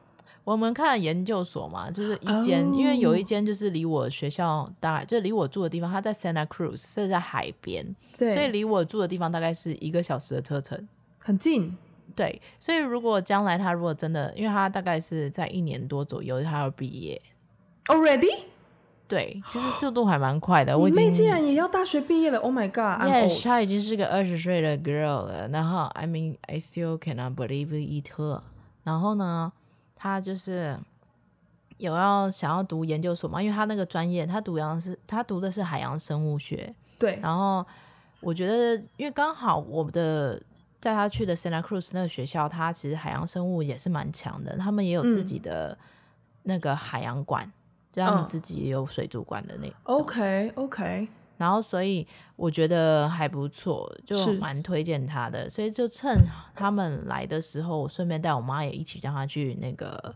[0.44, 2.78] 我们看研究所嘛，就是一间，oh.
[2.78, 10.86] 因为有一间就是离我学校大概，就离我住的地方，它在 Santa Cruz，是在海边，对，所以离我住的地方大概是一个小时的车程，
[11.18, 11.74] 很近。
[12.14, 17.20] 对，所以如果将来他如果真的，因为他大概是在一年多左右他要毕业
[17.86, 18.44] ，already？
[19.08, 20.76] 对，其实速度还蛮快的。
[20.76, 25.48] 我妹竟然也要大学毕业了，Oh my god！Yes，她已经是个二十岁的 girl 了。
[25.48, 28.42] 然后，I mean I still cannot believe it her。
[28.82, 29.52] 然后呢？
[30.04, 30.78] 他就是
[31.78, 36.74] 有要想要读研究所嘛，因为他那个专业，他读洋是他读的是海洋生物学。
[36.98, 37.18] 对。
[37.22, 37.64] 然后
[38.20, 40.38] 我觉得，因为刚好我们的
[40.78, 45.74] 在他去的 Santa Cruz 那个学校，他其实海洋生物也是蛮强的，他们也有自己的
[46.42, 47.52] 那个海洋馆，嗯、
[47.94, 49.74] 就他们自己也有水族馆的那个。
[49.84, 51.08] OK OK。
[51.36, 55.50] 然后，所以我觉得还不错，就蛮推荐他的。
[55.50, 56.18] 所以就趁
[56.54, 60.14] 他们来的时候，我顺便带我妈也一起让他去那个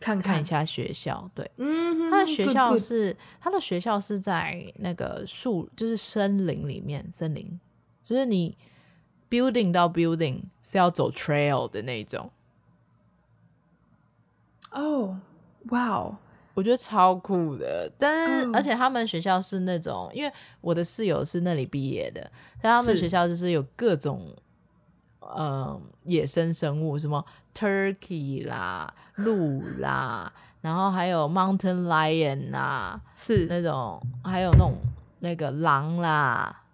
[0.00, 1.30] 看看一下学校。
[1.34, 7.60] 对，嗯，他的学校是他的学校是在那个树，就是森林里面，森林
[8.02, 8.56] 就是你
[9.28, 12.30] building 到 building 是要走 trail 的那种。
[14.70, 15.18] 哦，
[15.70, 16.18] 哇哦！
[16.58, 20.12] 我觉得超酷的，但是而且他们学校是那种，oh.
[20.12, 22.28] 因为我的室友是那里毕业的，
[22.60, 24.26] 但他们学校就是有各种
[25.20, 34.74] 呃野生生物，什么 turkey 啦、鹿啦，然后还有 mountain lion 啦，是那种，还有那种
[35.20, 36.64] 那个狼啦，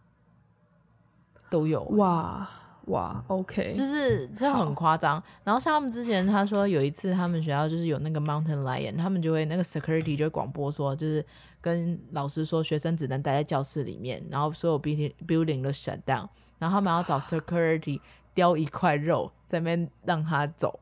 [1.50, 2.48] 都有哇。
[2.86, 5.22] 哇，OK，就是这很夸张。
[5.42, 11.24] 然后像他们之前他说有一次他们学校就是有那个 Mountain Lion，他们就会那个 security 就会广播说，就是
[11.60, 16.28] 跟老师说学生只能待在教室里面，然后所有 building building 都 shut down，
[16.58, 18.00] 然后他们要找 security
[18.34, 20.78] 叼一块肉在那边让他走。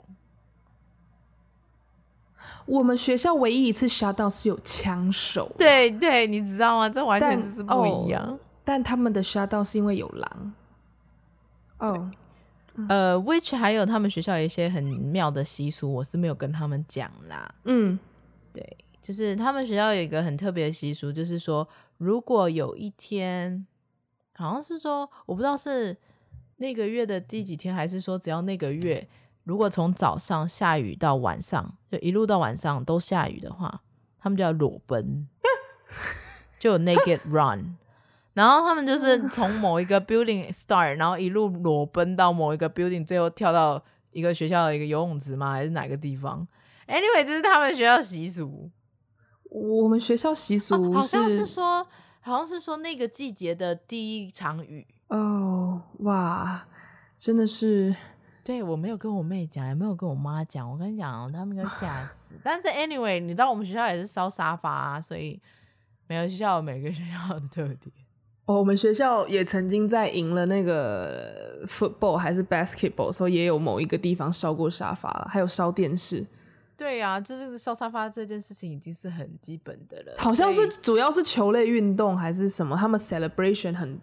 [2.67, 6.89] 我们学校唯一一次 shut down 是有枪手，对对，你知道吗？
[6.89, 8.21] 这完全就是不一样。
[8.25, 10.53] 但，哦、但他们的 shut down 是因为有狼。
[11.83, 12.11] 哦，
[12.89, 17.53] 呃，which 还有他们学校有一些很妙的习俗，我是没有跟他们讲啦。
[17.65, 17.99] 嗯，
[18.53, 21.69] 对，就是他们学校有一个很特别的习俗，就是说，
[21.99, 23.67] 如果有一天，
[24.35, 25.97] 好像是说，我不知道是
[26.59, 29.09] 那个月的第几天，还是说只要那个月。
[29.45, 33.83] 如果从早上下雨到晚上，就一路到晚上都下雨的话，
[34.21, 35.27] 他们就要裸奔，
[36.61, 37.77] 就有 naked run。
[38.35, 45.53] 然后他们就是从某一个 building start，然后一路裸奔到某一个 building，最后跳到一个学校的一个游泳池吗？
[45.53, 46.47] 还是哪个地方
[46.87, 48.71] ？Anyway，这是他们学校习俗。
[49.51, 51.87] 我们学校习俗、啊、好像是说，
[52.21, 54.87] 好像是说那个季节的第一场雨。
[55.09, 56.67] 哦，哇，
[57.19, 57.95] 真的是。
[58.45, 60.69] 对，我没有跟我妹讲，也没有跟我妈讲。
[60.69, 62.35] 我跟你讲，他们应该吓死。
[62.43, 65.41] 但是 anyway，你知道我们学校也是烧沙发啊，所以
[66.09, 67.93] 每个学校有每个学校的特点。
[68.47, 76.27] 哦，我们学校也曾经在赢了那个 football 还是 basketball，所以也有某一个地方烧过沙发了，还有烧电视。
[76.77, 80.15] 对啊，就是烧沙发这件事情已经是很基本的了。
[80.19, 83.99] 好像是主要是球类运动还是什么，他们 celebration 很。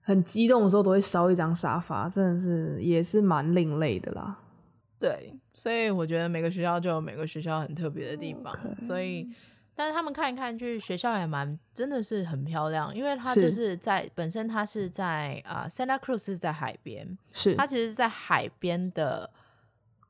[0.00, 4.38] 很激动的时候都会烧一张沙发，真的是也是蛮另类的啦。
[4.98, 8.58] 对，所以我觉得每个学校就有每个学校很特别的地方。
[8.86, 9.28] 所以，
[9.78, 19.30] 但是他们看一看，就是学校也蛮真的是很漂亮，因为它就是在是本身它是在啊、呃、Santa Cruz 是在海边，是它其实是在海边的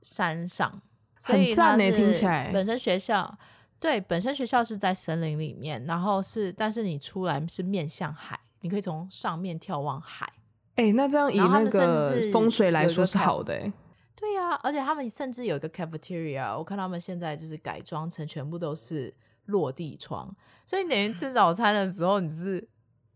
[0.01, 0.81] 山上，
[1.21, 2.51] 很赞呢，听起来。
[2.51, 3.39] 本身学校
[3.79, 8.41] 对，本身学校是在森林里面，然后是但是你出来是面向海。
[8.61, 10.27] 你可以从上面眺望海，
[10.75, 13.73] 哎、欸，那这样以那个风水来说是好的、欸，
[14.17, 19.15] 对呀、啊，而且他们甚至有一个 cafeteria，我看他们现在就是改装成全部都是
[19.49, 20.35] 落地窗，
[20.65, 22.67] 所以你等于吃早餐的时候，你是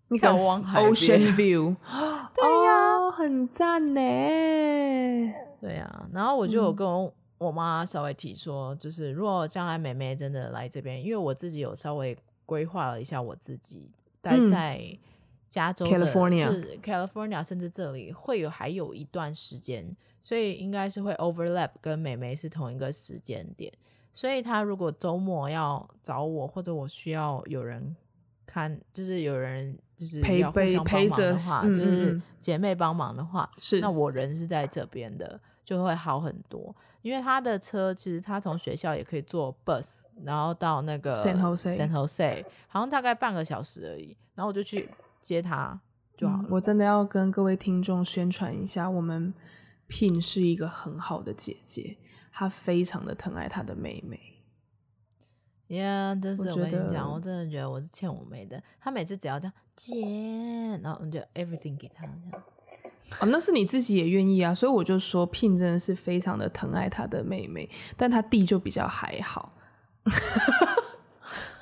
[0.08, 1.74] 你看 ocean view，
[2.34, 4.00] 对呀、啊哦，很赞呢，
[5.60, 14.98] 对呀、啊，然后我就有跟我妈稍微提说，就是如果将来妹妹真的来这边，因为我自己有稍微规划了一下我自己待在、嗯。
[15.52, 23.70] 加州的 California，就是 California，甚至这里会有还有一段时间，所以应该是会 overlap 跟妹妹是同一个时间点。
[24.14, 27.96] 所以他如果周末要找我，或者我需要有人
[28.46, 36.74] 看，就是有人就是要互相帮忙的话，陪陪就是姐妹帮忙的话，是、嗯、那我人是在这边的，就会好很多。
[37.02, 44.88] 因为他的车其实他从学校也可以坐 bus，然后到那个 San Jose，San Jose，好像大概半个小时而已，然后我就去。
[45.22, 45.80] 接他
[46.16, 46.42] 就好了。
[46.42, 49.32] 嗯，我真的要跟各位听众宣传一下，我们
[49.88, 51.96] Pin 是一个很好的姐姐，
[52.32, 54.18] 她非常的疼爱他的妹妹。
[55.68, 58.62] Yeah，但是我跟你讲，我真的觉得我是欠我妹的。
[58.78, 59.96] 他每次只要这样姐，
[60.82, 62.42] 然后你就 everything 给他这样。
[63.20, 69.54] 哦，那是你自己也愿意啊，所以我就说 Pin 真的是非常的疼爱他的妹妹，但他弟就比较还好。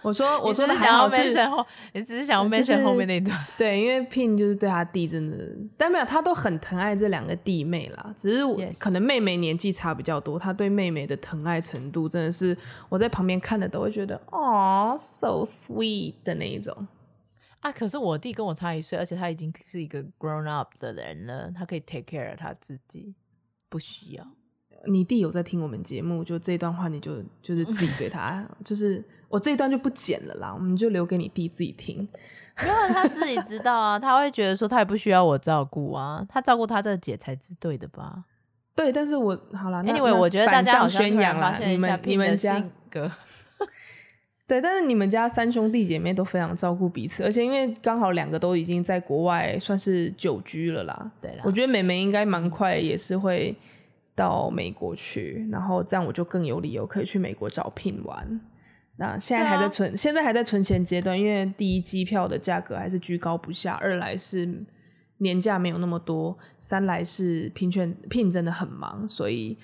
[0.02, 1.34] 我说，我说的还好是，
[1.92, 5.36] 你只是想要 mention 后面那段， 对，因为 Pin 就是对他弟真的，
[5.76, 8.14] 但没有，他都很疼爱这两个弟妹啦。
[8.16, 8.42] 只是
[8.78, 12.56] 可能妹妹年纪差比较多，他对妹妹的疼爱程度真的是
[12.88, 16.86] 我在旁边看的都会觉得哦，so sweet 的那一种
[17.60, 17.70] 啊。
[17.70, 23.14] 可是我弟跟我差一岁，而且他已经是一个 grown up 的人了，他可以 take care 他自己，
[23.68, 24.26] 不需要。
[24.86, 38.24] 你弟有在听我们节目，就这段话你就就是自己对他，就是我这一段就不剪了啦，我们就留给你弟自己听，因为他自己知道啊，他会觉得说他也不需要我照顾啊，他照顾他的姐才是对的吧？
[38.74, 42.64] 对，但是我好了，Anyway，我觉得大家好像宣扬了你们你们家
[44.48, 53.54] 对，但是你们家三兄弟姐妹都非常照顾彼此，而且因为刚好两个都已经在国外算是久居了啦，对啦，我觉得妹妹应该蛮快也是会。
[54.20, 58.38] 到美国去，然后这样我就更有理由可以去美国找 Pin 玩。
[58.96, 64.62] 那现在还在存，啊、现在还在存钱阶段，因为第一机票的价格还是居高不下，二来是
[65.18, 69.56] 年假没有那么多，三来是 Pin 圈 Pin 真的很忙，所以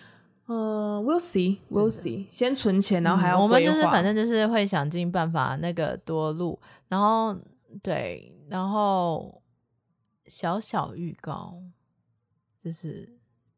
[0.47, 7.37] 呃，We'll see，We'll see，先存钱，然后还要、嗯、我们就是反正就是会想尽办法那个多录，然后
[7.83, 9.43] 对，然后
[10.27, 11.63] 小小预告
[12.65, 13.16] 就是。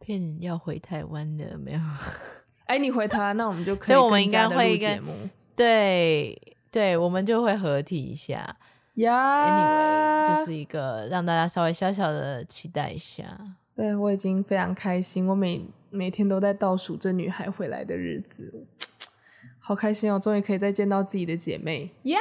[0.09, 1.79] Pin 要回台湾的没有？
[2.65, 5.13] 哎、欸，你回台湾，那我们就可以，所以我们应该会节目。
[5.55, 8.57] 对对，我们就会合体一下。
[8.95, 13.39] 呀，Anyway，这是一个让大家稍微小小的期待一下。
[13.77, 18.67] 对，我已经非常开心，我每每天都在倒数这女孩回来的日子。
[19.61, 22.17] 好开心哦，终于可以再见到自己的姐妹，Yahoo！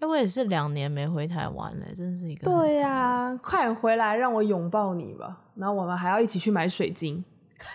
[0.00, 5.38] 哎，我也是两年没回台湾了，真是一个对呀、啊，快回来让我拥抱你吧。
[5.54, 7.22] 然后我们还要一起去买水晶。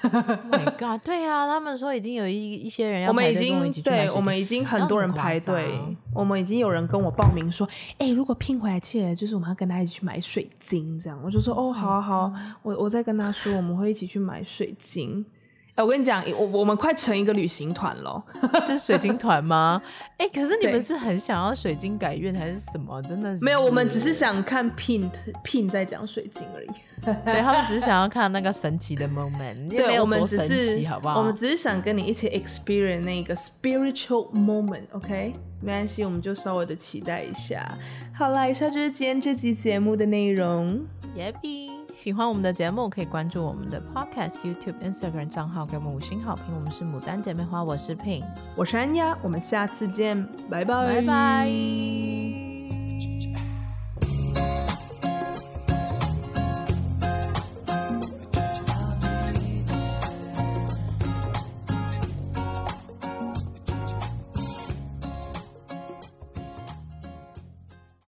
[0.01, 0.99] Oh my god！
[1.05, 5.79] 对啊，他们说已经有一一些人要我们已经对，我们已经很多人排队，
[6.11, 7.67] 我们已经有人跟我报名说，
[7.99, 15.23] 哎、欸，如果 Pin 回来记得就是我们要跟他一起去买水晶，这样我就说哦，好啊好啊，我我再跟他说我们会一起去买水晶。
[15.75, 18.23] 哎，我跟你讲，我我们快成一个旅行团了，
[18.65, 19.81] 这是水晶团吗？
[20.17, 23.01] 哎，可是你们是很想要水晶改运还是什么？
[23.01, 25.11] 真的是没有，我们只是想看 Pin
[25.43, 26.67] Pin 在讲水晶而已。
[27.25, 31.19] 对，他们只是想要看那个神奇的 moment， 对，没有多神奇，好不好？
[31.19, 35.39] 我们只是想跟你一起 experience 那个 spiritual moment，OK？、Okay?
[35.61, 37.77] 没关系，我们就稍微的期待一下。
[38.13, 40.85] 好啦，以上就是今天这集节目的内容。
[41.17, 46.53] Yappy，喜欢我们的节目可以关注我们的 Podcast、YouTube、Instagram 账号，给我们五星好评。
[46.53, 48.21] 我们是牡丹姐妹花，我是 Pin，
[48.55, 52.44] 我是安雅，我们下次见，拜拜，拜拜。